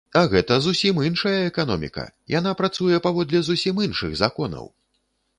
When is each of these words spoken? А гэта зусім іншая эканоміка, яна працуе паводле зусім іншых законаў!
А 0.19 0.21
гэта 0.33 0.55
зусім 0.67 1.01
іншая 1.07 1.33
эканоміка, 1.49 2.05
яна 2.35 2.53
працуе 2.61 3.01
паводле 3.07 3.41
зусім 3.49 3.83
іншых 3.85 4.17
законаў! 4.23 4.65